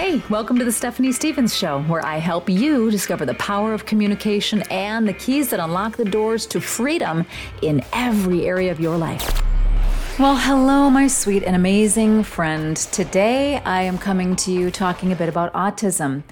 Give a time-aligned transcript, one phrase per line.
[0.00, 3.84] Hey, welcome to the Stephanie Stevens Show, where I help you discover the power of
[3.84, 7.26] communication and the keys that unlock the doors to freedom
[7.60, 9.42] in every area of your life.
[10.18, 12.78] Well, hello, my sweet and amazing friend.
[12.78, 16.22] Today I am coming to you talking a bit about autism.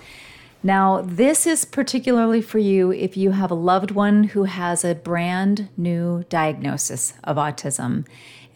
[0.62, 4.94] Now, this is particularly for you if you have a loved one who has a
[4.94, 8.06] brand new diagnosis of autism.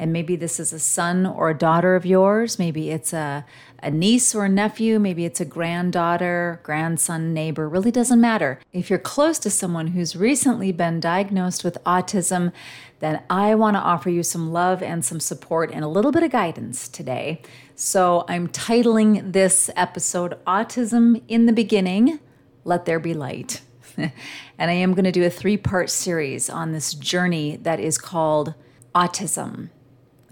[0.03, 2.59] And maybe this is a son or a daughter of yours.
[2.59, 3.47] Maybe it's a,
[3.85, 4.99] a niece or a nephew.
[4.99, 7.69] Maybe it's a granddaughter, grandson, neighbor.
[7.69, 8.59] Really doesn't matter.
[8.73, 12.51] If you're close to someone who's recently been diagnosed with autism,
[12.99, 16.25] then I want to offer you some love and some support and a little bit
[16.25, 17.41] of guidance today.
[17.77, 22.19] So I'm titling this episode Autism in the Beginning
[22.65, 23.61] Let There Be Light.
[23.97, 24.11] and
[24.59, 28.55] I am going to do a three part series on this journey that is called
[28.97, 29.69] autism.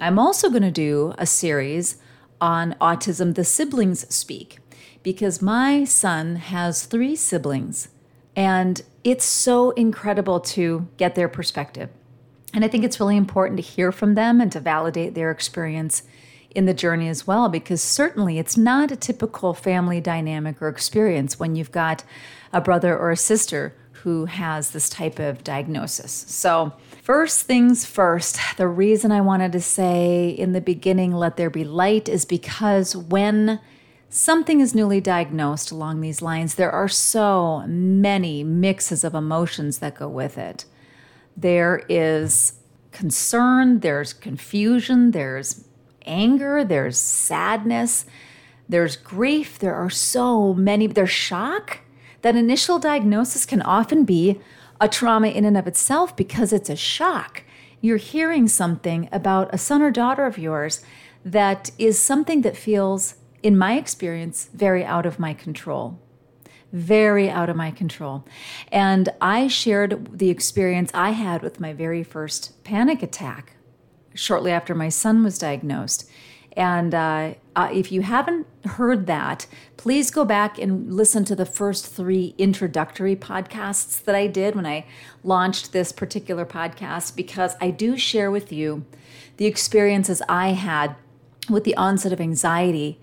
[0.01, 1.99] I'm also going to do a series
[2.41, 4.59] on autism the siblings speak
[5.03, 7.89] because my son has three siblings
[8.35, 11.91] and it's so incredible to get their perspective.
[12.55, 16.03] And I think it's really important to hear from them and to validate their experience
[16.55, 21.39] in the journey as well, because certainly it's not a typical family dynamic or experience
[21.39, 22.05] when you've got
[22.55, 26.13] a brother or a sister who has this type of diagnosis.
[26.13, 31.51] So, first things first, the reason I wanted to say in the beginning, let there
[31.51, 33.61] be light, is because when
[34.09, 39.97] something is newly diagnosed along these lines, there are so many mixes of emotions that
[39.97, 40.65] go with it.
[41.37, 42.55] There is
[42.93, 45.65] concern, there's confusion, there's
[46.07, 48.07] anger, there's sadness,
[48.69, 51.81] there's grief, there are so many, there's shock
[52.23, 54.41] that initial diagnosis can often be
[54.81, 57.43] a trauma in and of itself because it's a shock.
[57.81, 60.83] You're hearing something about a son or daughter of yours
[61.25, 65.99] that is something that feels, in my experience, very out of my control.
[66.73, 68.25] Very out of my control.
[68.71, 73.57] And I shared the experience I had with my very first panic attack
[74.15, 76.09] shortly after my son was diagnosed.
[76.57, 79.47] And uh, uh, if you haven't heard that,
[79.77, 84.67] please go back and listen to the first three introductory podcasts that I did when
[84.67, 84.87] I
[85.23, 88.85] launched this particular podcast, because I do share with you
[89.37, 90.97] the experiences I had
[91.49, 93.01] with the onset of anxiety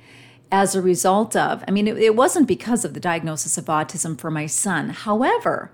[0.51, 4.17] as a result of, I mean, it, it wasn't because of the diagnosis of autism
[4.17, 4.89] for my son.
[4.89, 5.71] However,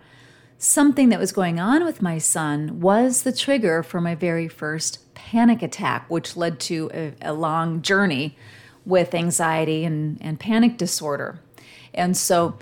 [0.57, 4.99] something that was going on with my son was the trigger for my very first
[5.13, 8.37] panic attack, which led to a, a long journey
[8.85, 11.39] with anxiety and, and panic disorder.
[11.93, 12.57] And so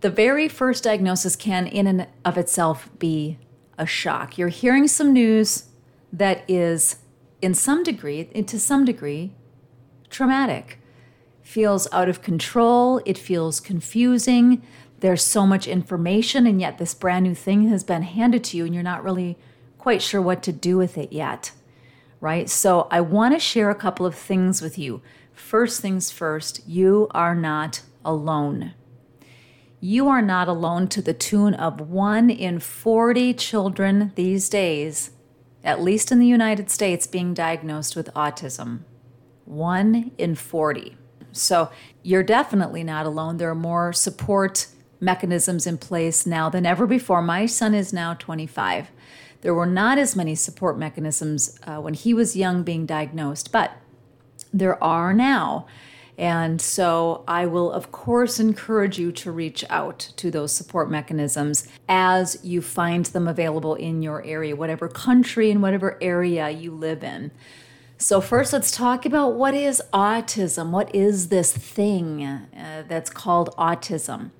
[0.00, 3.38] the very first diagnosis can, in and of itself, be
[3.78, 4.38] a shock.
[4.38, 5.64] You're hearing some news
[6.12, 6.96] that is,
[7.40, 9.32] in some degree, to some degree,
[10.10, 10.78] traumatic.
[11.42, 14.62] Feels out of control, it feels confusing.
[15.00, 18.64] There's so much information, and yet this brand new thing has been handed to you,
[18.64, 19.36] and you're not really
[19.78, 21.50] quite sure what to do with it yet
[22.22, 22.48] right?
[22.48, 25.02] So I want to share a couple of things with you.
[25.32, 28.74] First things first, you are not alone.
[29.80, 35.10] You are not alone to the tune of one in 40 children these days,
[35.64, 38.84] at least in the United States, being diagnosed with autism.
[39.44, 40.96] One in 40.
[41.32, 41.70] So
[42.04, 43.38] you're definitely not alone.
[43.38, 44.68] There are more support
[45.00, 47.20] mechanisms in place now than ever before.
[47.20, 48.92] My son is now 25.
[49.42, 53.72] There were not as many support mechanisms uh, when he was young being diagnosed, but
[54.52, 55.66] there are now.
[56.18, 61.66] And so I will, of course, encourage you to reach out to those support mechanisms
[61.88, 67.02] as you find them available in your area, whatever country and whatever area you live
[67.02, 67.30] in.
[67.98, 70.70] So, first, let's talk about what is autism.
[70.70, 74.30] What is this thing uh, that's called autism?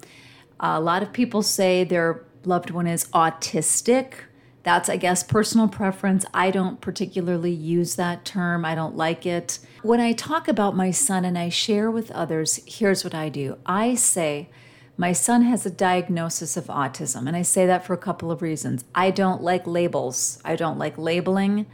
[0.63, 4.15] a lot of people say their loved one is autistic
[4.63, 6.25] that's, I guess, personal preference.
[6.33, 9.59] I don't particularly use that term, I don't like it.
[9.83, 13.59] When I talk about my son and I share with others, here's what I do
[13.67, 14.49] I say,
[14.97, 18.43] my son has a diagnosis of autism, and I say that for a couple of
[18.43, 18.85] reasons.
[18.95, 21.67] I don't like labels, I don't like labeling.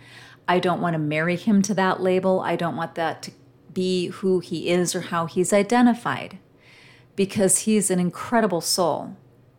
[0.48, 2.40] I don't want to marry him to that label.
[2.40, 3.32] I don't want that to
[3.74, 6.38] be who he is or how he's identified
[7.16, 9.14] because he's an incredible soul.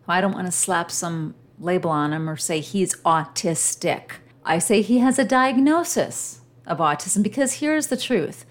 [0.08, 4.12] I don't want to slap some label on him or say he's autistic.
[4.44, 8.44] I say he has a diagnosis of autism because here's the truth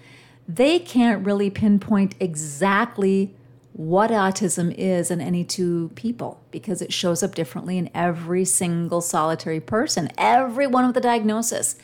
[0.48, 3.36] they can't really pinpoint exactly
[3.72, 9.00] what autism is in any two people because it shows up differently in every single
[9.00, 11.76] solitary person, every one of the diagnosis.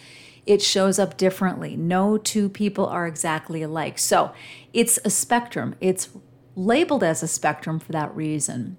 [0.46, 1.76] It shows up differently.
[1.76, 3.99] No two people are exactly alike.
[3.99, 4.32] So
[4.73, 5.75] it's a spectrum.
[5.81, 6.08] It's
[6.55, 8.76] labeled as a spectrum for that reason.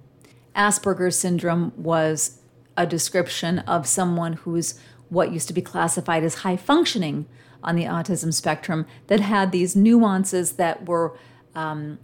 [0.55, 2.36] Asperger's syndrome was
[2.77, 4.79] a description of someone who's
[5.09, 7.25] what used to be classified as high functioning
[7.63, 11.17] on the autism spectrum that had these nuances that were
[11.55, 11.97] um,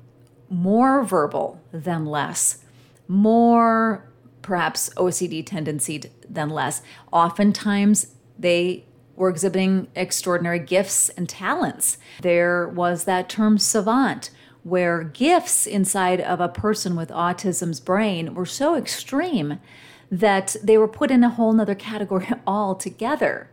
[0.49, 2.63] more verbal than less,
[3.07, 4.09] more
[4.41, 6.81] perhaps OCD tendency than less.
[7.11, 8.85] Oftentimes, they
[9.15, 11.97] were exhibiting extraordinary gifts and talents.
[12.21, 14.31] There was that term savant,
[14.63, 19.59] where gifts inside of a person with autism's brain were so extreme
[20.13, 23.49] that they were put in a whole nother category altogether.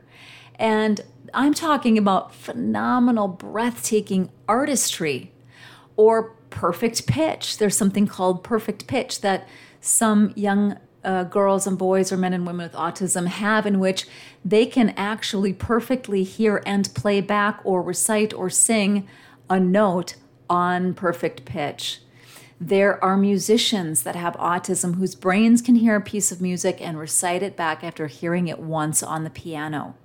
[0.57, 1.01] And
[1.33, 5.33] I'm talking about phenomenal, breathtaking artistry
[5.97, 7.57] or perfect pitch.
[7.57, 9.49] There's something called perfect pitch that
[9.81, 14.06] some young uh, girls and boys or men and women with autism have, in which
[14.45, 19.09] they can actually perfectly hear and play back or recite or sing
[19.49, 20.17] a note
[20.51, 22.01] on perfect pitch.
[22.62, 26.99] There are musicians that have autism whose brains can hear a piece of music and
[26.99, 29.97] recite it back after hearing it once on the piano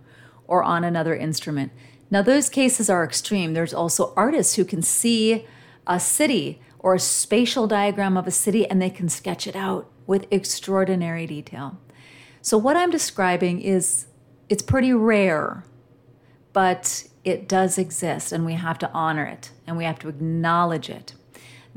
[0.48, 1.74] or on another instrument.
[2.10, 3.54] Now, those cases are extreme.
[3.54, 5.46] There's also artists who can see
[5.86, 9.92] a city or a spatial diagram of a city and they can sketch it out
[10.08, 11.78] with extraordinary detail.
[12.42, 14.06] So, what I'm describing is
[14.48, 15.66] it's pretty rare,
[16.54, 20.90] but it does exist and we have to honor it and we have to acknowledge
[20.90, 21.15] it.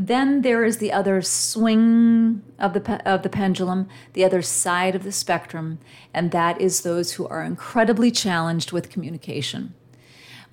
[0.00, 5.02] Then there is the other swing of the, of the pendulum, the other side of
[5.02, 5.80] the spectrum,
[6.14, 9.74] and that is those who are incredibly challenged with communication.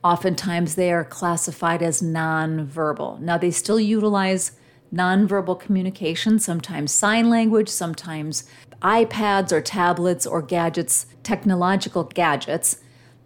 [0.03, 3.19] Oftentimes, they are classified as nonverbal.
[3.19, 4.53] Now, they still utilize
[4.93, 8.49] nonverbal communication, sometimes sign language, sometimes
[8.81, 12.77] iPads or tablets or gadgets, technological gadgets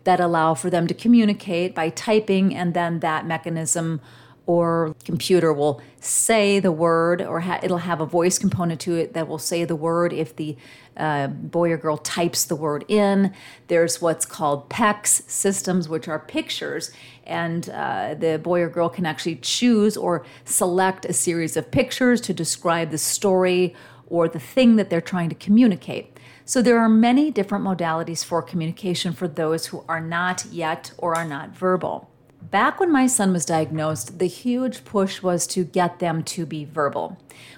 [0.03, 4.01] that allow for them to communicate by typing, and then that mechanism
[4.49, 9.13] or computer will say the word or ha- it'll have a voice component to it
[9.13, 10.57] that will say the word if the
[10.97, 13.31] uh, boy or girl types the word in.
[13.67, 16.89] There's what's called PECS systems which are pictures.
[17.25, 22.19] And uh, the boy or girl can actually choose or select a series of pictures
[22.21, 23.75] to describe the story
[24.07, 26.17] or the thing that they're trying to communicate.
[26.43, 31.15] So there are many different modalities for communication for those who are not yet or
[31.15, 32.08] are not verbal
[32.41, 36.65] Back when my son was diagnosed, the huge push was to get them to be
[36.65, 37.17] verbal.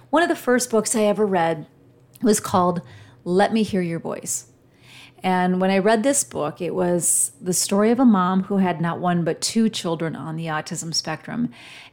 [0.10, 1.68] One of the first books I ever read
[2.22, 2.82] was called
[3.24, 4.48] Let Me Hear Your Voice.
[5.24, 8.82] And when I read this book, it was the story of a mom who had
[8.82, 11.52] not one but two children on the autism spectrum.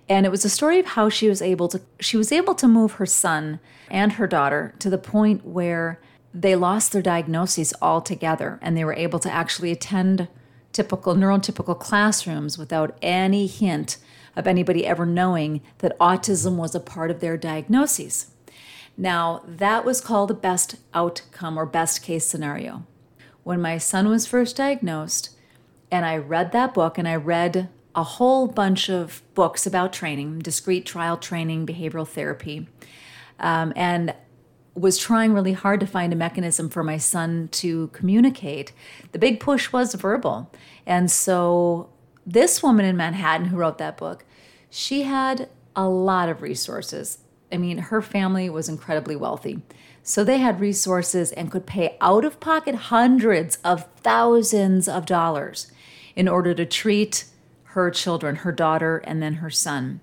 [0.09, 2.67] And it was a story of how she was able to she was able to
[2.67, 3.61] move her son
[3.91, 6.01] and her daughter to the point where
[6.33, 10.29] they lost their diagnoses altogether and they were able to actually attend
[10.79, 13.97] typical neurotypical classrooms without any hint
[14.37, 18.31] of anybody ever knowing that autism was a part of their diagnoses.
[18.97, 22.87] Now, that was called the best outcome or best case scenario.
[23.43, 25.31] When my son was first diagnosed,
[25.91, 30.39] and I read that book and I read a whole bunch of books about training,
[30.39, 32.69] discrete trial training, behavioral therapy,
[33.41, 34.15] um, and
[34.79, 38.73] was trying really hard to find a mechanism for my son to communicate.
[39.13, 40.51] The big push was verbal.
[40.87, 41.91] And so,
[42.27, 44.25] this woman in Manhattan who wrote that book,
[44.71, 47.19] she had a lot of resources.
[47.51, 49.63] I mean, her family was incredibly wealthy.
[50.03, 55.73] So, they had resources and could pay out of pocket hundreds of thousands of dollars
[56.15, 57.25] in order to treat
[57.73, 60.01] her children, her daughter, and then her son.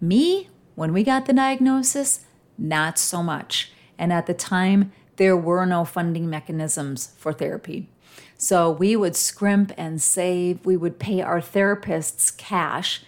[0.00, 2.24] Me, when we got the diagnosis,
[2.58, 3.72] not so much.
[3.98, 7.88] And at the time, there were no funding mechanisms for therapy.
[8.36, 10.64] So we would scrimp and save.
[10.66, 13.02] We would pay our therapists cash.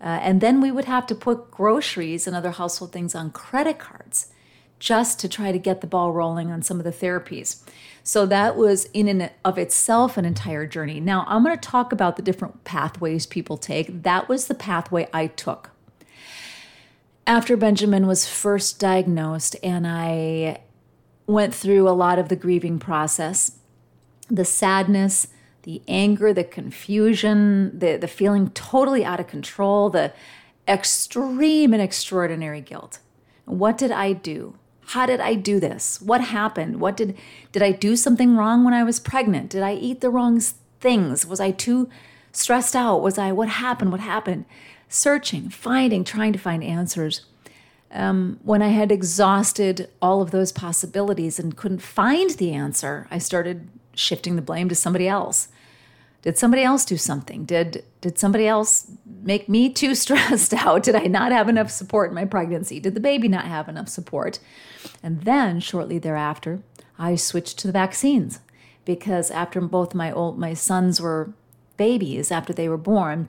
[0.00, 3.78] Uh, and then we would have to put groceries and other household things on credit
[3.78, 4.28] cards
[4.78, 7.62] just to try to get the ball rolling on some of the therapies.
[8.02, 11.00] So that was in and of itself an entire journey.
[11.00, 14.02] Now I'm going to talk about the different pathways people take.
[14.02, 15.70] That was the pathway I took
[17.26, 20.60] after Benjamin was first diagnosed, and I
[21.26, 23.58] went through a lot of the grieving process,
[24.28, 25.28] the sadness,
[25.62, 30.12] the anger, the confusion, the, the feeling totally out of control, the
[30.68, 32.98] extreme and extraordinary guilt.
[33.46, 34.58] What did I do?
[34.88, 36.00] How did I do this?
[36.02, 36.80] What happened?
[36.80, 37.16] What did
[37.52, 39.50] did I do something wrong when I was pregnant?
[39.50, 40.40] Did I eat the wrong
[40.80, 41.24] things?
[41.26, 41.88] Was I too
[42.32, 43.00] stressed out?
[43.00, 43.92] Was I what happened?
[43.92, 44.44] What happened?
[44.88, 47.26] Searching, finding, trying to find answers.
[47.90, 53.18] Um, when I had exhausted all of those possibilities and couldn't find the answer, I
[53.18, 55.48] started shifting the blame to somebody else,
[56.22, 57.44] Did somebody else do something?
[57.44, 58.90] Did did somebody else
[59.22, 60.82] make me too stressed out?
[60.82, 62.80] Did I not have enough support in my pregnancy?
[62.80, 64.38] Did the baby not have enough support?
[65.02, 66.60] And then shortly thereafter,
[66.98, 68.40] I switched to the vaccines
[68.84, 71.32] because after both my old my sons were
[71.76, 73.28] babies after they were born,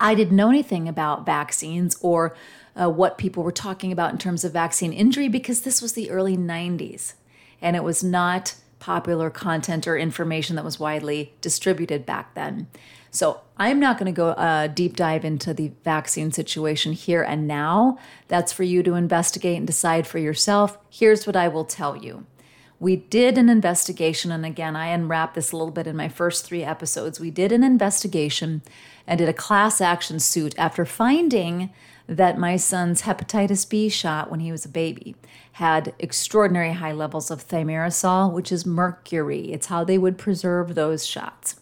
[0.00, 2.36] I didn't know anything about vaccines or
[2.80, 6.10] uh, what people were talking about in terms of vaccine injury because this was the
[6.10, 7.14] early 90s
[7.60, 12.66] and it was not popular content or information that was widely distributed back then.
[13.10, 17.46] So I'm not going to go uh, deep dive into the vaccine situation here and
[17.46, 17.98] now.
[18.28, 20.76] That's for you to investigate and decide for yourself.
[20.90, 22.26] Here's what I will tell you.
[22.80, 26.44] We did an investigation, and again, I unwrapped this a little bit in my first
[26.44, 27.20] three episodes.
[27.20, 28.62] We did an investigation
[29.06, 31.70] and did a class action suit after finding
[32.06, 35.16] that my son's hepatitis B shot when he was a baby
[35.52, 39.52] had extraordinary high levels of thimerosal, which is mercury.
[39.52, 41.60] It's how they would preserve those shots.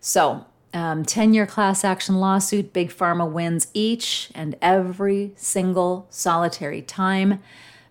[0.00, 6.82] So, um, 10 year class action lawsuit, Big Pharma wins each and every single solitary
[6.82, 7.42] time.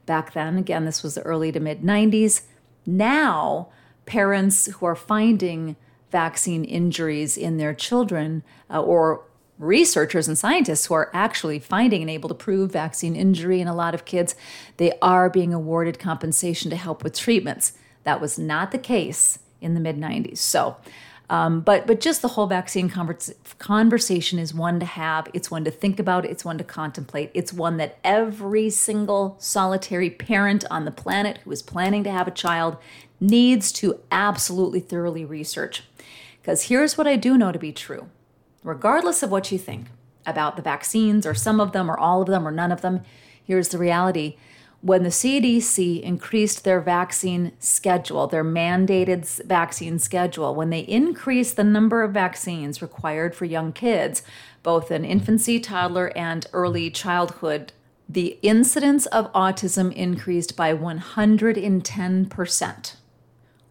[0.05, 2.43] Back then, again, this was the early to mid 90s.
[2.85, 3.69] Now,
[4.05, 5.75] parents who are finding
[6.11, 9.23] vaccine injuries in their children uh, or
[9.57, 13.75] researchers and scientists who are actually finding and able to prove vaccine injury in a
[13.75, 14.33] lot of kids,
[14.77, 17.73] they are being awarded compensation to help with treatments.
[18.03, 20.37] That was not the case in the mid 90s.
[20.37, 20.77] So,
[21.29, 25.27] um, but but just the whole vaccine converse, conversation is one to have.
[25.33, 26.25] It's one to think about.
[26.25, 27.29] It's one to contemplate.
[27.33, 32.27] It's one that every single solitary parent on the planet who is planning to have
[32.27, 32.77] a child
[33.19, 35.83] needs to absolutely thoroughly research.
[36.41, 38.09] Because here's what I do know to be true
[38.61, 39.87] regardless of what you think
[40.25, 43.01] about the vaccines or some of them or all of them or none of them,
[43.43, 44.35] here's the reality.
[44.81, 51.65] When the CDC increased their vaccine schedule, their mandated vaccine schedule, when they increased the
[51.65, 54.23] number of vaccines required for young kids,
[54.63, 57.73] both in infancy, toddler, and early childhood,
[58.07, 62.95] the incidence of autism increased by 110%.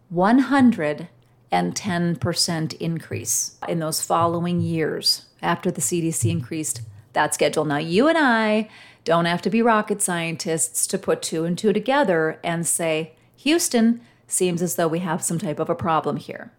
[0.09, 1.07] 100
[1.51, 7.65] and 10% increase in those following years after the CDC increased that schedule.
[7.65, 8.69] Now, you and I
[9.03, 14.01] don't have to be rocket scientists to put two and two together and say, Houston
[14.27, 16.51] seems as though we have some type of a problem here.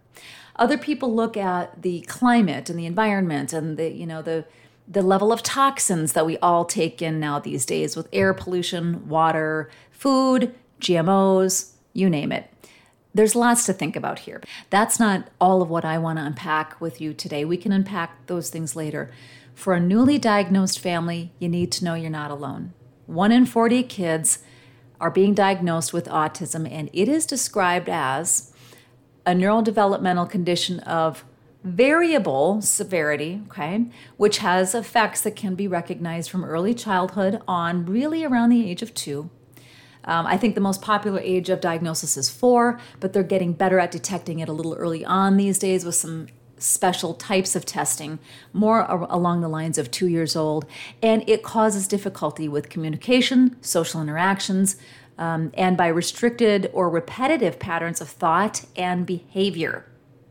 [0.57, 4.45] Other people look at the climate and the environment and the, you know, the
[4.89, 9.09] the level of toxins that we all take in now these days with air pollution,
[9.09, 12.51] water, food, GMOs, you name it
[13.15, 14.41] there's lots to think about here.
[14.71, 17.45] That's not all of what I want to unpack with you today.
[17.45, 19.11] We can unpack those things later.
[19.55, 22.73] For a newly diagnosed family, you need to know you're not alone.
[23.07, 24.41] One in 40 kids
[25.01, 28.53] are being diagnosed with autism, and it is described as
[29.27, 31.25] a neurodevelopmental condition of
[31.63, 38.25] variable severity, okay, which has effects that can be recognized from early childhood on really
[38.25, 39.31] around the age of two
[40.05, 43.79] um, I think the most popular age of diagnosis is four, but they're getting better
[43.79, 46.29] at detecting it a little early on these days with some
[46.63, 48.19] special types of testing,
[48.53, 50.67] more along the lines of two years old.
[51.03, 54.77] And it causes difficulty with communication, social interactions,
[55.19, 59.87] um, and by restricted or repetitive patterns of thought and behavior.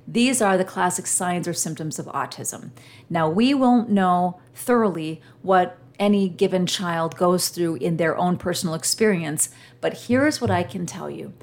[0.07, 2.71] These are the classic signs or symptoms of autism.
[3.09, 8.74] Now, we won't know thoroughly what any given child goes through in their own personal
[8.74, 9.50] experience.
[9.81, 11.33] But here's what I can tell you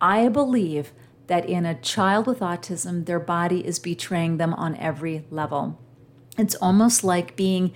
[0.00, 0.92] I believe
[1.26, 5.80] that in a child with autism, their body is betraying them on every level.
[6.36, 7.72] It's almost like being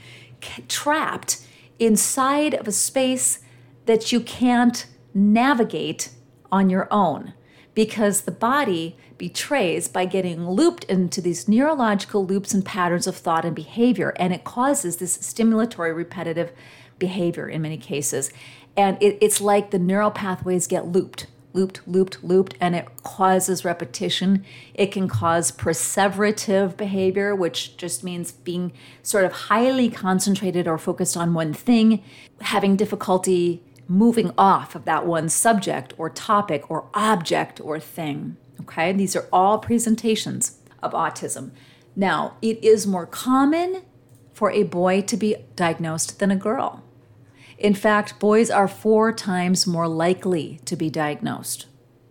[0.69, 1.45] trapped
[1.79, 3.41] inside of a space
[3.87, 6.11] that you can't navigate
[6.51, 7.35] on your own
[7.75, 13.45] because the body betrays by getting looped into these neurological loops and patterns of thought
[13.45, 14.15] and behavior.
[14.17, 16.53] And it causes this stimulatory repetitive
[16.99, 18.31] behavior in many cases.
[18.77, 23.65] And it, it's like the neural pathways get looped, looped, looped, looped, and it causes
[23.65, 24.45] repetition.
[24.75, 31.17] It can cause perseverative behavior, which just means being sort of highly concentrated or focused
[31.17, 32.03] on one thing,
[32.41, 38.37] having difficulty moving off of that one subject or topic or object or thing.
[38.61, 41.51] Okay, these are all presentations of autism.
[41.97, 43.83] Now, it is more common
[44.35, 46.85] for a boy to be diagnosed than a girl.
[47.59, 51.67] In fact, boys are four times more likely to be diagnosed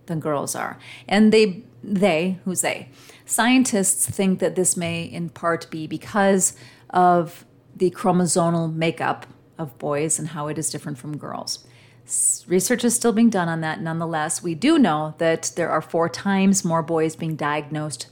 [0.07, 0.77] than girls are.
[1.07, 2.89] And they, they, who's they?
[3.25, 6.53] Scientists think that this may in part be because
[6.89, 9.25] of the chromosomal makeup
[9.57, 11.65] of boys and how it is different from girls.
[12.47, 13.81] Research is still being done on that.
[13.81, 18.07] Nonetheless, we do know that there are four times more boys being diagnosed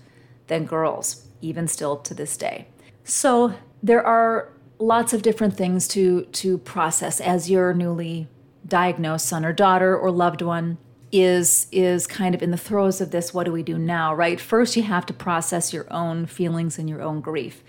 [0.47, 1.25] than girls.
[1.41, 2.67] even still to this day.
[3.03, 8.27] So there are lots of different things to to process as your newly
[8.67, 10.77] diagnosed son or daughter or loved one
[11.11, 13.33] is is kind of in the throes of this.
[13.33, 14.39] What do we do now right?
[14.39, 17.63] First you have to process your own feelings and your own grief.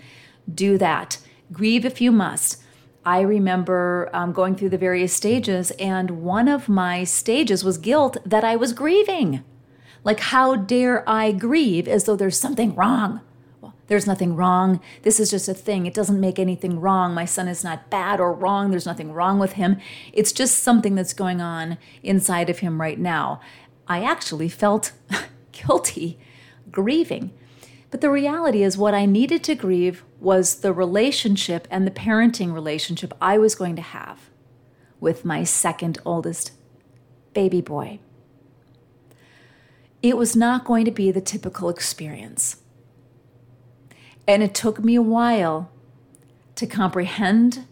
[0.53, 1.19] Do that.
[1.51, 2.61] Grieve if you must.
[3.05, 8.17] I remember um, going through the various stages and one of my stages was guilt
[8.25, 9.45] that i was grieving.
[10.03, 13.21] Like how dare i grieve as though there's something wrong
[13.87, 14.81] there's nothing wrong.
[15.03, 15.85] This is just a thing.
[15.85, 17.13] It doesn't make anything wrong.
[17.13, 18.69] My son is not bad or wrong.
[18.69, 19.77] There's nothing wrong with him.
[20.13, 23.39] It's just something that's going on inside of him right now.
[23.87, 24.91] I actually felt
[25.51, 26.19] guilty
[26.69, 27.31] grieving.
[27.89, 32.53] But the reality is, what I needed to grieve was the relationship and the parenting
[32.53, 34.29] relationship I was going to have
[34.99, 36.51] with my second oldest
[37.33, 37.99] baby boy.
[40.01, 42.57] It was not going to be the typical experience.
[44.27, 45.71] And it took me a while
[46.55, 47.65] to comprehend,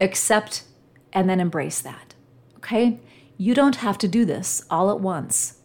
[0.00, 0.64] accept,
[1.12, 2.14] and then embrace that.
[2.58, 3.00] Okay?
[3.38, 5.58] You don't have to do this all at once.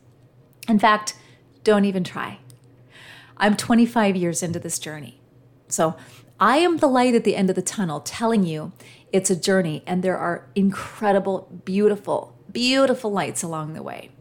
[0.68, 1.16] In fact,
[1.64, 2.40] don't even try.
[3.38, 5.20] I'm 25 years into this journey.
[5.68, 5.98] So
[6.40, 8.72] I am the light at the end of the tunnel telling you
[9.12, 14.12] it's a journey and there are incredible, beautiful, beautiful lights along the way.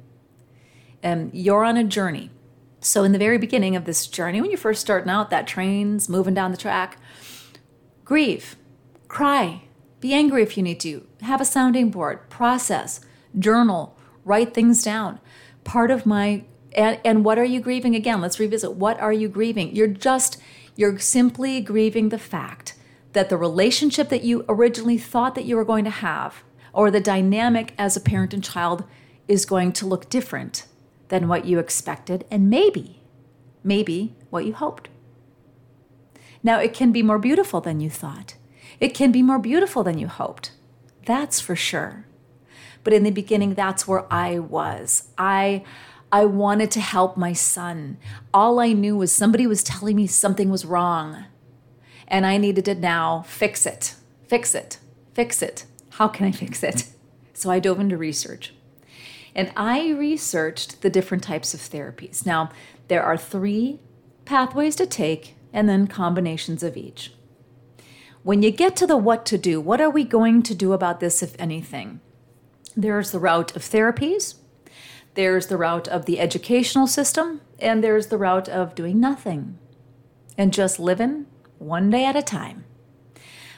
[1.03, 2.31] And you're on a journey.
[2.85, 6.07] So, in the very beginning of this journey, when you're first starting out, that train's
[6.07, 6.99] moving down the track,
[8.05, 8.57] grieve,
[9.09, 9.62] cry,
[10.00, 13.00] be angry if you need to, have a sounding board, process,
[13.38, 15.19] journal, write things down.
[15.64, 18.21] Part of my, and, and what are you grieving again?
[18.21, 18.75] Let's revisit.
[18.75, 19.75] What are you grieving?
[19.75, 20.37] You're just,
[20.76, 22.75] you're simply grieving the fact
[23.14, 27.00] that the relationship that you originally thought that you were going to have, or the
[27.00, 28.85] dynamic as a parent and child,
[29.26, 30.67] is going to look different
[31.09, 33.03] than what you expected, and maybe,
[33.63, 34.89] maybe what you hoped.
[36.43, 38.35] Now, it can be more beautiful than you thought.
[38.81, 40.53] It can be more beautiful than you hoped.
[41.07, 42.07] That's for sure.
[42.83, 45.09] But in the beginning, that's where I was.
[45.17, 45.64] I.
[46.12, 47.97] I wanted to help my son.
[48.33, 51.25] All I knew was somebody was telling me something was wrong.
[52.07, 53.97] And I needed to now fix it,
[54.29, 54.79] fix it,
[55.12, 55.64] fix it.
[55.90, 56.87] How can I fix it?
[57.33, 58.54] So I dove into research.
[59.35, 62.25] And I researched the different types of therapies.
[62.25, 62.51] Now,
[62.88, 63.81] there are three
[64.25, 67.12] pathways to take and then combinations of each.
[68.23, 71.01] When you get to the what to do, what are we going to do about
[71.01, 72.01] this, if anything?
[72.77, 74.37] There's the route of therapies,
[75.14, 79.59] there's the route of the educational system, and there's the route of doing nothing
[80.37, 81.27] and just living
[81.59, 82.64] one day at a time.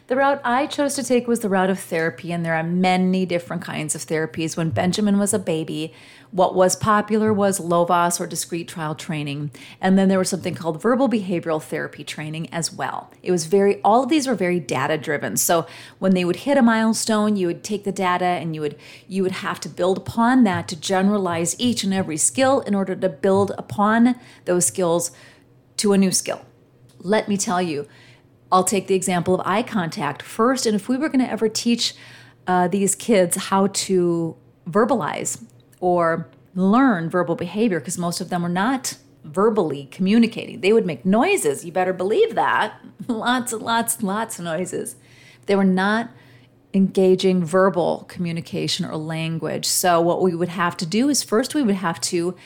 [0.08, 3.26] The route I chose to take was the route of therapy, and there are many
[3.26, 4.56] different kinds of therapies.
[4.56, 5.92] When Benjamin was a baby,
[6.30, 9.50] what was popular was Lovaas or discrete trial training.
[9.80, 13.10] And then there was something called verbal behavioral therapy training as well.
[13.20, 15.36] It was very, all of these were very data driven.
[15.36, 15.66] So
[15.98, 19.24] when they would hit a milestone, you would take the data and you would, you
[19.24, 23.08] would have to build upon that to generalize each and every skill in order to
[23.08, 24.14] build upon
[24.44, 25.10] those skills
[25.78, 26.44] to a new skill.
[27.00, 27.88] Let me tell you,
[28.50, 30.66] I'll take the example of eye contact first.
[30.66, 31.94] And if we were going to ever teach
[32.46, 34.36] uh, these kids how to
[34.68, 35.44] verbalize
[35.80, 41.04] or learn verbal behavior, because most of them were not verbally communicating, they would make
[41.04, 41.64] noises.
[41.64, 42.80] You better believe that.
[43.08, 44.96] lots and lots and lots of noises.
[45.46, 46.10] They were not
[46.74, 49.64] engaging verbal communication or language.
[49.64, 52.36] So, what we would have to do is first we would have to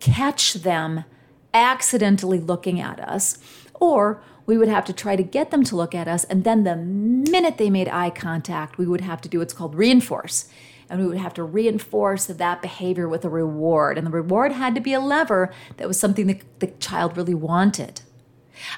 [0.00, 1.04] catch them
[1.52, 3.38] accidentally looking at us,
[3.74, 6.24] or we would have to try to get them to look at us.
[6.24, 9.74] And then the minute they made eye contact, we would have to do what's called
[9.74, 10.48] reinforce.
[10.90, 13.96] And we would have to reinforce that behavior with a reward.
[13.96, 17.34] And the reward had to be a lever that was something that the child really
[17.34, 18.02] wanted.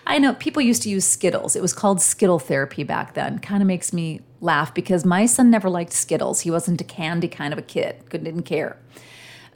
[0.06, 1.56] I know people used to use Skittles.
[1.56, 3.38] It was called Skittle therapy back then.
[3.40, 6.40] Kind of makes me laugh because my son never liked Skittles.
[6.40, 8.78] He wasn't a candy kind of a kid, didn't care.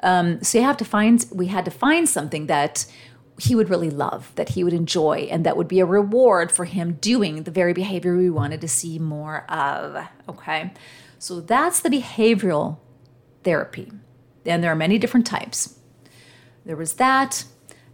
[0.03, 1.25] Um, so you have to find.
[1.33, 2.87] We had to find something that
[3.39, 6.65] he would really love, that he would enjoy, and that would be a reward for
[6.65, 10.07] him doing the very behavior we wanted to see more of.
[10.29, 10.73] Okay.
[11.19, 12.79] So that's the behavioral
[13.45, 13.93] therapy.
[14.45, 15.79] And there are many different types.
[16.65, 17.45] There was that.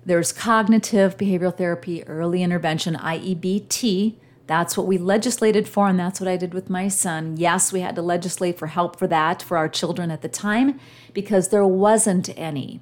[0.04, 4.16] There's cognitive behavioral therapy, early intervention, IEBT.
[4.46, 7.36] That's what we legislated for, and that's what I did with my son.
[7.36, 10.78] Yes, we had to legislate for help for that for our children at the time
[11.12, 12.80] because there wasn't any.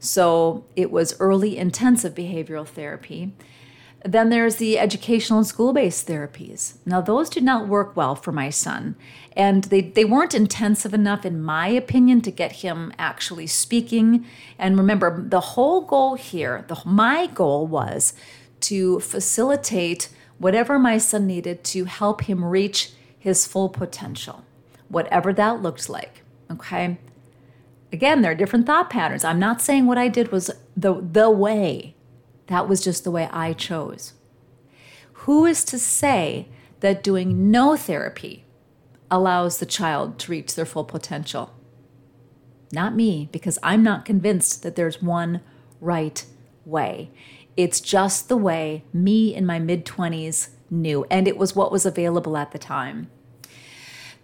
[0.00, 3.32] So it was early intensive behavioral therapy.
[4.02, 6.78] Then there's the educational and school based therapies.
[6.86, 8.96] Now, those did not work well for my son,
[9.36, 14.24] and they, they weren't intensive enough, in my opinion, to get him actually speaking.
[14.58, 18.14] And remember, the whole goal here, the, my goal was
[18.60, 20.08] to facilitate
[20.38, 24.44] whatever my son needed to help him reach his full potential,
[24.88, 26.22] whatever that looked like.
[26.50, 26.96] Okay.
[27.92, 29.24] Again, there are different thought patterns.
[29.24, 31.96] I'm not saying what I did was the, the way,
[32.46, 34.12] that was just the way I chose.
[35.24, 36.48] Who is to say
[36.80, 38.44] that doing no therapy
[39.10, 41.52] allows the child to reach their full potential?
[42.72, 45.40] Not me, because I'm not convinced that there's one
[45.80, 46.24] right
[46.64, 47.10] way.
[47.56, 51.84] It's just the way me in my mid 20s knew, and it was what was
[51.84, 53.10] available at the time.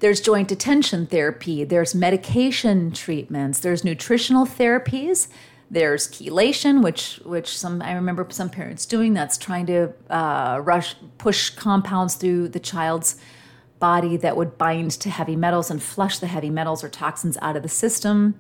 [0.01, 5.29] There's joint attention therapy, there's medication treatments, there's nutritional therapies,
[5.71, 9.15] there's chelation, which which some I remember some parents doing.
[9.15, 13.17] That's trying to uh, rush push compounds through the child's
[13.79, 17.57] body that would bind to heavy metals and flush the heavy metals or toxins out
[17.57, 18.35] of the system.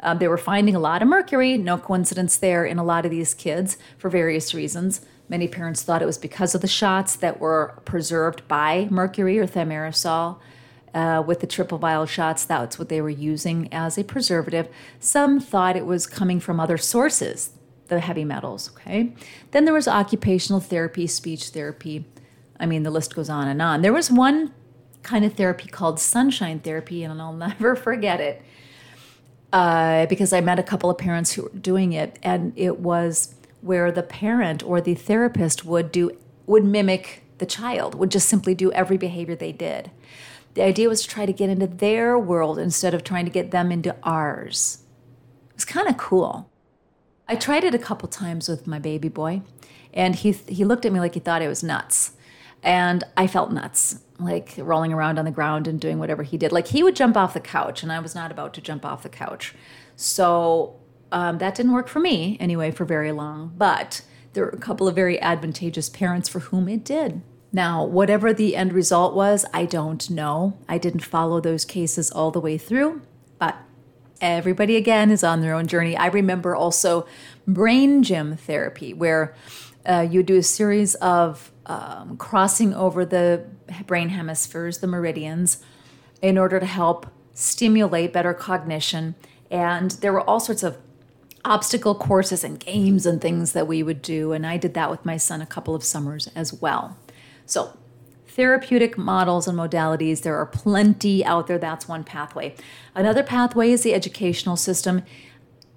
[0.00, 3.10] Um, they were finding a lot of mercury, no coincidence there, in a lot of
[3.10, 5.00] these kids for various reasons.
[5.28, 9.46] Many parents thought it was because of the shots that were preserved by mercury or
[9.46, 10.38] thimerosal.
[10.94, 14.68] Uh, with the triple vial shots, that's what they were using as a preservative.
[15.00, 17.50] Some thought it was coming from other sources,
[17.88, 18.70] the heavy metals.
[18.70, 19.12] Okay.
[19.50, 22.04] Then there was occupational therapy, speech therapy.
[22.60, 23.82] I mean, the list goes on and on.
[23.82, 24.54] There was one
[25.02, 28.42] kind of therapy called sunshine therapy, and I'll never forget it
[29.54, 33.36] uh, because I met a couple of parents who were doing it, and it was
[33.60, 36.10] where the parent or the therapist would do
[36.46, 39.90] would mimic the child, would just simply do every behavior they did.
[40.54, 43.50] The idea was to try to get into their world instead of trying to get
[43.50, 44.78] them into ours.
[45.50, 46.50] It was kind of cool.
[47.28, 49.42] I tried it a couple times with my baby boy,
[49.92, 52.12] and he he looked at me like he thought I was nuts.
[52.62, 56.50] And I felt nuts, like rolling around on the ground and doing whatever he did.
[56.50, 59.02] Like he would jump off the couch, and I was not about to jump off
[59.02, 59.54] the couch.
[59.96, 60.76] So
[61.12, 63.52] um, that didn't work for me anyway for very long.
[63.56, 67.22] But there were a couple of very advantageous parents for whom it did.
[67.54, 70.58] Now, whatever the end result was, I don't know.
[70.68, 73.02] I didn't follow those cases all the way through,
[73.38, 73.56] but
[74.20, 75.96] everybody again is on their own journey.
[75.96, 77.06] I remember also
[77.46, 79.36] brain gym therapy, where
[79.86, 83.46] uh, you do a series of um, crossing over the
[83.86, 85.62] brain hemispheres, the meridians,
[86.20, 89.14] in order to help stimulate better cognition.
[89.48, 90.76] And there were all sorts of
[91.44, 94.32] obstacle courses and games and things that we would do.
[94.32, 96.96] And I did that with my son a couple of summers as well.
[97.46, 97.76] So,
[98.26, 101.58] therapeutic models and modalities, there are plenty out there.
[101.58, 102.54] That's one pathway.
[102.94, 105.02] Another pathway is the educational system.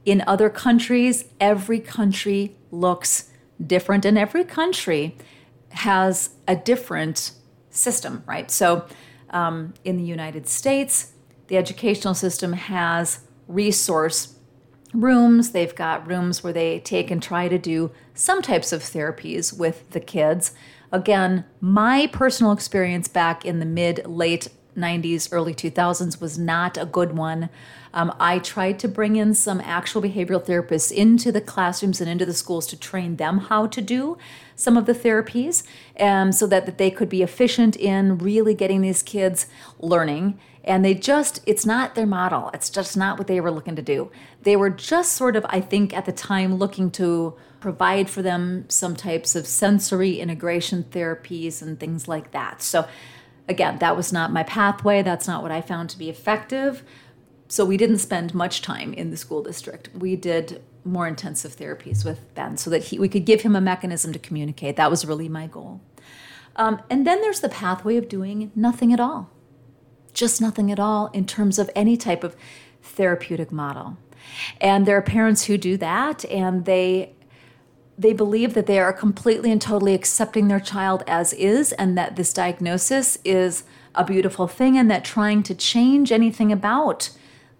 [0.06, 3.30] In other countries, every country looks
[3.65, 5.17] different, and every country
[5.71, 7.32] has a different
[7.69, 8.49] system, right?
[8.49, 8.88] So,
[9.30, 11.13] um, in the United States,
[11.47, 14.36] the educational system has resource
[14.93, 15.51] rooms.
[15.51, 19.89] They've got rooms where they take and try to do some types of therapies with
[19.91, 20.53] the kids.
[20.91, 24.47] Again, my personal experience back in the mid, late
[24.78, 27.50] 90s, early 2000s was not a good one.
[27.93, 32.26] Um, I tried to bring in some actual behavioral therapists into the classrooms and into
[32.26, 34.17] the schools to train them how to do
[34.56, 35.63] some of the therapies
[36.00, 39.47] um, so that, that they could be efficient in really getting these kids
[39.80, 40.39] learning.
[40.63, 42.52] And they just, it's not their model.
[42.54, 44.12] It's just not what they were looking to do.
[44.43, 48.65] They were just sort of, I think, at the time looking to provide for them
[48.70, 52.62] some types of sensory integration therapies and things like that.
[52.62, 52.88] So,
[53.48, 55.02] again, that was not my pathway.
[55.02, 56.84] That's not what I found to be effective.
[57.48, 59.89] So, we didn't spend much time in the school district.
[59.93, 63.62] We did more intensive therapies with Ben so that he, we could give him a
[63.62, 64.76] mechanism to communicate.
[64.78, 65.82] That was really my goal.
[66.56, 69.30] Um, and then there's the pathway of doing nothing at all,
[70.13, 72.36] just nothing at all in terms of any type of
[72.82, 73.98] therapeutic model.
[74.60, 77.13] And there are parents who do that and they
[77.97, 82.15] they believe that they are completely and totally accepting their child as is, and that
[82.15, 83.63] this diagnosis is
[83.95, 87.10] a beautiful thing, and that trying to change anything about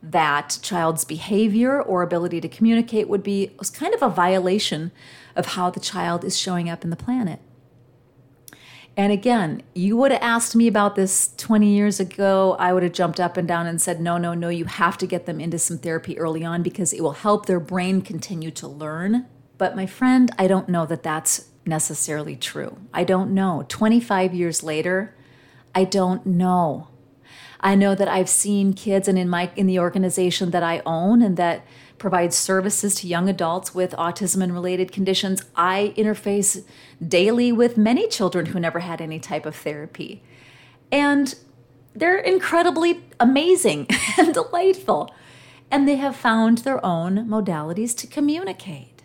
[0.04, 4.91] that child's behavior or ability to communicate would be kind of a violation
[5.36, 7.39] of how the child is showing up in the planet.
[8.95, 12.56] And again, you would have asked me about this 20 years ago.
[12.60, 15.06] I would have jumped up and down and said, no, no, no, you have to
[15.06, 18.67] get them into some therapy early on because it will help their brain continue to
[18.67, 22.78] learn but my friend, I don't know that that's necessarily true.
[22.93, 23.65] I don't know.
[23.67, 25.15] 25 years later,
[25.74, 26.88] I don't know.
[27.60, 31.22] I know that I've seen kids and in my in the organization that I own
[31.22, 31.65] and that
[31.98, 36.63] provides services to young adults with autism and related conditions, I interface
[37.06, 40.24] daily with many children who never had any type of therapy.
[40.91, 41.34] And
[41.96, 45.13] they're incredibly amazing and delightful.
[45.72, 48.97] And they have found their own modalities to communicate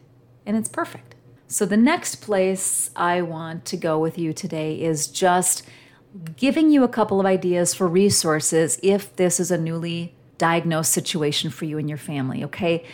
[0.47, 1.15] and it's perfect.
[1.49, 5.63] So, the next place I want to go with you today is just
[6.37, 11.51] giving you a couple of ideas for resources if this is a newly diagnosed situation
[11.51, 12.85] for you and your family, okay?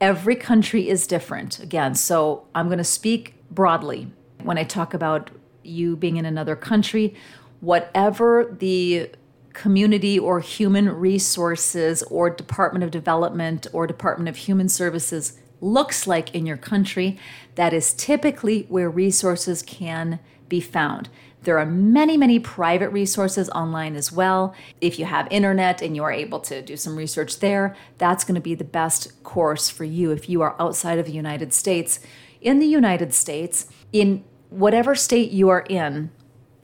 [0.00, 4.08] Every country is different, again, so I'm going to speak broadly
[4.42, 5.30] when I talk about
[5.62, 7.14] you being in another country.
[7.60, 9.10] Whatever the
[9.52, 16.34] community or human resources or Department of Development or Department of Human Services looks like
[16.34, 17.18] in your country,
[17.54, 20.18] that is typically where resources can
[20.48, 21.08] be found.
[21.42, 24.54] There are many, many private resources online as well.
[24.80, 28.34] If you have internet and you are able to do some research there, that's going
[28.34, 32.00] to be the best course for you if you are outside of the United States.
[32.42, 36.10] In the United States, in whatever state you are in,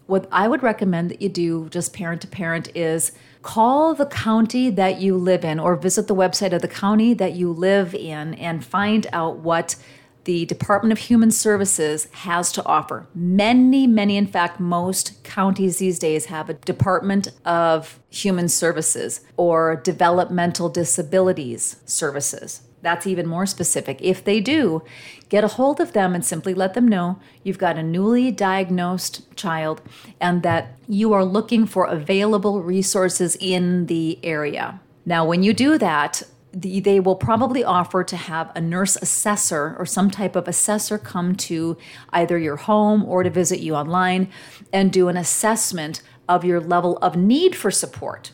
[0.06, 3.12] what I would recommend that you do just parent to parent is
[3.46, 7.34] call the county that you live in or visit the website of the county that
[7.34, 9.76] you live in and find out what
[10.24, 13.06] the Department of Human Services has to offer.
[13.14, 19.76] Many, many, in fact, most counties these days have a Department of Human Services or
[19.76, 22.65] Developmental Disabilities Services.
[22.86, 23.98] That's even more specific.
[24.00, 24.80] If they do,
[25.28, 29.34] get a hold of them and simply let them know you've got a newly diagnosed
[29.34, 29.82] child
[30.20, 34.80] and that you are looking for available resources in the area.
[35.04, 36.22] Now, when you do that,
[36.52, 41.34] they will probably offer to have a nurse assessor or some type of assessor come
[41.34, 41.76] to
[42.10, 44.28] either your home or to visit you online
[44.72, 48.30] and do an assessment of your level of need for support.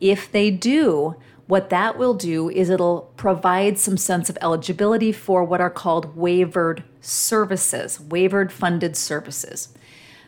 [0.00, 1.14] If they do,
[1.46, 6.16] what that will do is it'll provide some sense of eligibility for what are called
[6.16, 9.74] waivered services, waivered funded services.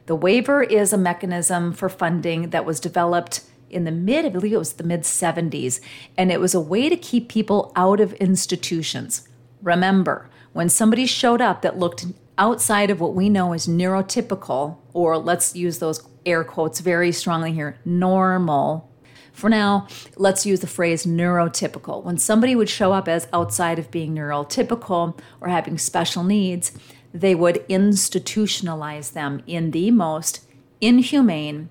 [0.07, 4.53] The waiver is a mechanism for funding that was developed in the mid, I believe
[4.53, 5.81] it was the mid 70s,
[6.17, 9.29] and it was a way to keep people out of institutions.
[9.63, 12.07] Remember, when somebody showed up that looked
[12.39, 17.53] outside of what we know as neurotypical, or let's use those air quotes very strongly
[17.53, 18.91] here, normal.
[19.35, 22.05] For now, let's use the phrase neurotypical.
[22.05, 26.71] When somebody would show up as outside of being neurotypical or having special needs,
[27.13, 30.47] they would institutionalize them in the most
[30.81, 31.69] inhumane,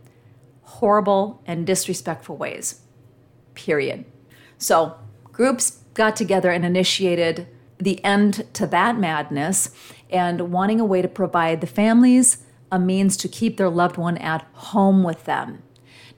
[0.64, 2.82] horrible and disrespectful ways.
[3.56, 4.04] Period.
[4.58, 4.98] So,
[5.32, 7.48] groups got together and initiated
[7.78, 9.70] the end to that madness
[10.10, 14.18] and wanting a way to provide the families a means to keep their loved one
[14.18, 15.64] at home with them.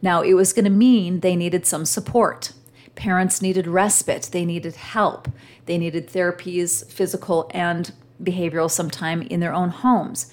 [0.01, 2.53] Now, it was going to mean they needed some support.
[2.95, 5.27] Parents needed respite, they needed help,
[5.65, 7.91] they needed therapies, physical and
[8.23, 10.31] behavioral, sometime in their own homes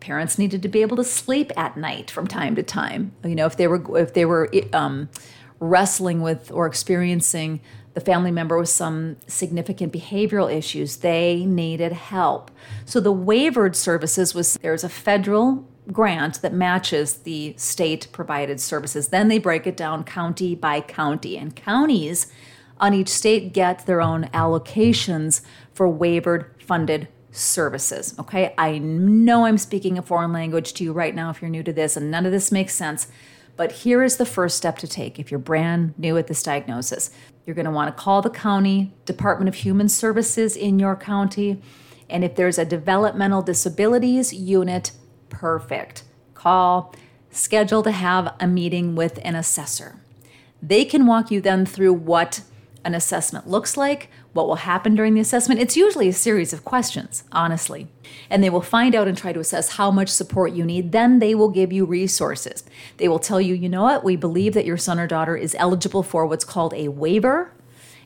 [0.00, 3.12] parents needed to be able to sleep at night from time to time.
[3.24, 5.08] You know, if they were if they were um,
[5.60, 7.60] wrestling with or experiencing
[7.94, 12.50] the family member with some significant behavioral issues, they needed help.
[12.84, 19.08] So the waivered services was there's a federal grant that matches the state provided services.
[19.08, 22.32] Then they break it down county by county, and counties
[22.78, 25.40] on each state get their own allocations
[25.72, 28.14] for waivered funded services.
[28.18, 31.62] Okay, I know I'm speaking a foreign language to you right now if you're new
[31.62, 33.08] to this, and none of this makes sense.
[33.56, 37.10] But here is the first step to take if you're brand new at this diagnosis.
[37.44, 41.60] You're going to want to call the county Department of Human Services in your county.
[42.08, 44.92] And if there's a developmental disabilities unit,
[45.28, 46.04] perfect.
[46.34, 46.94] Call,
[47.30, 49.96] schedule to have a meeting with an assessor.
[50.62, 52.42] They can walk you then through what
[52.84, 55.60] an assessment looks like, what will happen during the assessment.
[55.60, 57.88] It's usually a series of questions, honestly.
[58.30, 60.92] And they will find out and try to assess how much support you need.
[60.92, 62.64] Then they will give you resources.
[62.96, 65.54] They will tell you, you know what, we believe that your son or daughter is
[65.58, 67.52] eligible for what's called a waiver,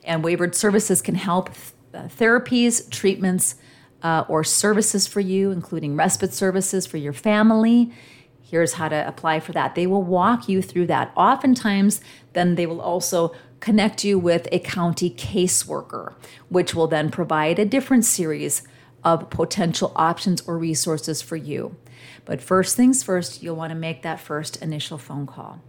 [0.05, 1.51] and waivered services can help
[1.95, 3.55] uh, therapies, treatments,
[4.03, 7.93] uh, or services for you, including respite services for your family.
[8.43, 9.75] Here's how to apply for that.
[9.75, 11.13] They will walk you through that.
[11.17, 12.01] Oftentimes,
[12.35, 16.15] then they will also connect you with a county caseworker,
[16.49, 18.63] which will then provide a different series
[19.05, 21.77] of potential options or resources for you.
[22.25, 25.61] But first things first, you'll want to make that first initial phone call.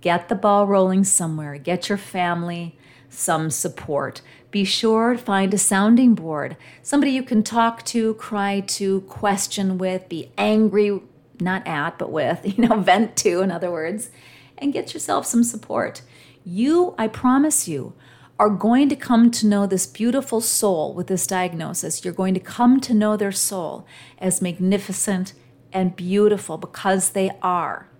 [0.00, 4.20] Get the ball rolling somewhere, get your family some support.
[4.56, 9.76] Be sure to find a sounding board, somebody you can talk to, cry to, question
[9.76, 10.98] with, be angry,
[11.38, 14.08] not at, but with, you know, vent to, in other words,
[14.56, 16.00] and get yourself some support.
[16.42, 17.92] You, I promise you,
[18.38, 22.02] are going to come to know this beautiful soul with this diagnosis.
[22.02, 25.34] You're going to come to know their soul as magnificent
[25.70, 27.90] and beautiful because they are.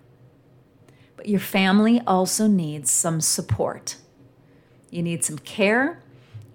[1.17, 3.97] But your family also needs some support.
[4.89, 6.01] You need some care,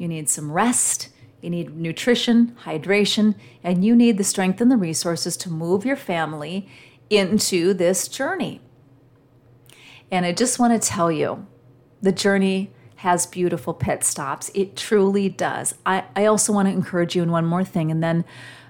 [0.02, 1.08] you need some rest,
[1.42, 3.34] You need nutrition, hydration,
[3.64, 6.68] and you need the strength and the resources to move your family
[7.10, 8.60] into this journey.
[10.10, 11.46] And I just want to tell you
[12.00, 14.52] the journey has beautiful pit stops.
[14.54, 15.74] It truly does.
[15.84, 18.24] I, I also want to encourage you in one more thing, and then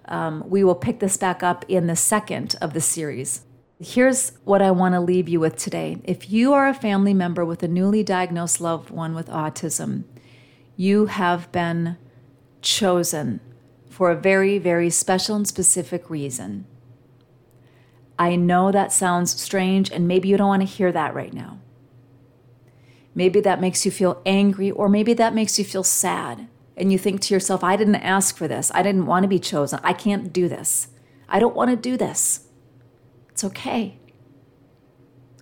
[0.07, 3.43] um, we will pick this back up in the second of the series.
[3.79, 6.01] Here's what I want to leave you with today.
[6.05, 10.05] If you are a family member with a newly diagnosed loved one with autism,
[10.77, 11.97] you have been
[12.61, 13.41] chosen
[13.89, 16.67] for a very, very special and specific reason.
[18.19, 21.59] I know that sounds strange, and maybe you don't want to hear that right now.
[23.15, 26.49] Maybe that makes you feel angry, or maybe that makes you feel sad.
[26.77, 28.71] And you think to yourself, I didn't ask for this.
[28.75, 29.81] I didn't want to be chosen.
[29.83, 30.89] I can't do this.
[31.29, 32.47] I don't want to do this.
[33.31, 33.99] It's okay.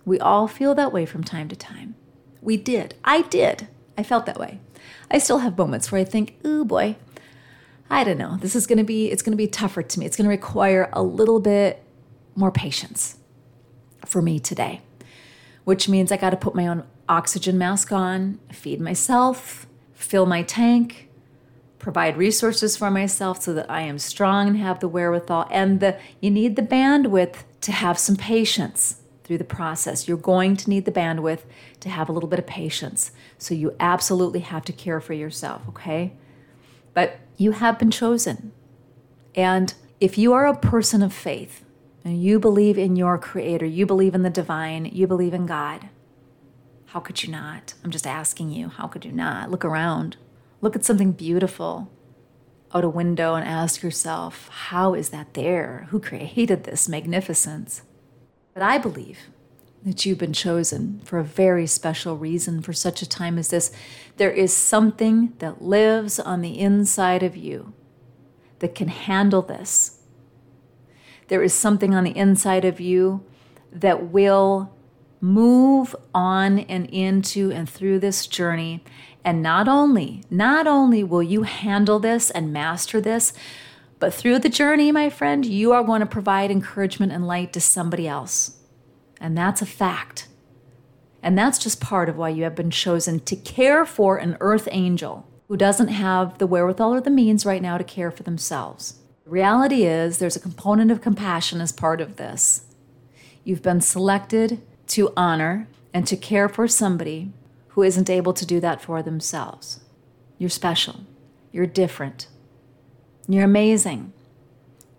[0.03, 1.95] We all feel that way from time to time.
[2.41, 2.95] We did.
[3.03, 3.67] I did.
[3.97, 4.59] I felt that way.
[5.09, 6.95] I still have moments where I think, oh boy,
[7.89, 8.37] I don't know.
[8.37, 10.05] This is going to be, it's going to be tougher to me.
[10.05, 11.83] It's going to require a little bit
[12.35, 13.17] more patience
[14.05, 14.81] for me today,
[15.65, 20.43] which means I got to put my own oxygen mask on, feed myself, fill my
[20.43, 21.09] tank,
[21.79, 25.97] provide resources for myself so that I am strong and have the wherewithal and the
[26.21, 30.07] you need the bandwidth to have some patience through the process.
[30.07, 31.41] You're going to need the bandwidth
[31.79, 33.11] to have a little bit of patience.
[33.41, 36.13] So you absolutely have to care for yourself, okay?
[36.93, 38.51] But you have been chosen.
[39.33, 41.65] And if you are a person of faith
[42.05, 45.89] and you believe in your creator, you believe in the divine, you believe in God,
[46.85, 47.73] how could you not?
[47.83, 49.49] I'm just asking you, how could you not?
[49.49, 50.17] Look around.
[50.61, 51.91] Look at something beautiful
[52.75, 55.87] out a window and ask yourself, how is that there?
[55.89, 57.81] Who created this magnificence?
[58.53, 59.17] But I believe
[59.83, 63.71] that you've been chosen for a very special reason for such a time as this.
[64.17, 67.73] There is something that lives on the inside of you
[68.59, 69.99] that can handle this.
[71.29, 73.23] There is something on the inside of you
[73.71, 74.75] that will
[75.19, 78.83] move on and into and through this journey.
[79.23, 83.33] And not only, not only will you handle this and master this,
[83.99, 87.61] but through the journey, my friend, you are going to provide encouragement and light to
[87.61, 88.57] somebody else.
[89.21, 90.27] And that's a fact.
[91.23, 94.67] And that's just part of why you have been chosen to care for an earth
[94.71, 98.95] angel who doesn't have the wherewithal or the means right now to care for themselves.
[99.25, 102.65] The reality is, there's a component of compassion as part of this.
[103.43, 107.31] You've been selected to honor and to care for somebody
[107.69, 109.81] who isn't able to do that for themselves.
[110.39, 111.01] You're special.
[111.51, 112.27] You're different.
[113.27, 114.13] You're amazing.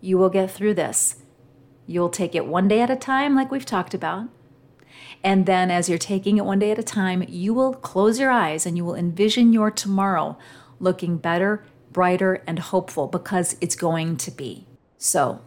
[0.01, 1.17] You will get through this.
[1.87, 4.29] You'll take it one day at a time, like we've talked about.
[5.25, 8.31] And then, as you're taking it one day at a time, you will close your
[8.31, 10.37] eyes and you will envision your tomorrow
[10.81, 14.67] looking better, brighter, and hopeful because it's going to be.
[14.99, 15.41] So,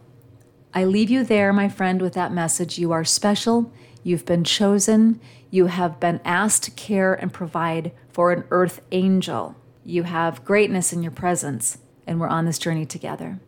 [0.72, 2.78] I leave you there, my friend, with that message.
[2.78, 3.72] You are special.
[4.02, 5.20] You've been chosen.
[5.50, 9.56] You have been asked to care and provide for an earth angel.
[9.84, 13.40] You have greatness in your presence, and we're on this journey together.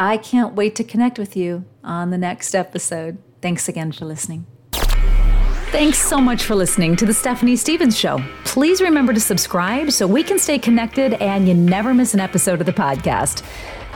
[0.00, 3.18] I can't wait to connect with you on the next episode.
[3.42, 4.46] Thanks again for listening.
[4.72, 8.18] Thanks so much for listening to The Stephanie Stevens Show.
[8.46, 12.60] Please remember to subscribe so we can stay connected and you never miss an episode
[12.60, 13.44] of the podcast.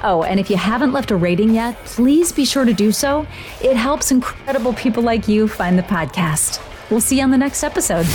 [0.03, 3.27] Oh, and if you haven't left a rating yet, please be sure to do so.
[3.63, 6.61] It helps incredible people like you find the podcast.
[6.91, 8.07] We'll see you on the next episode.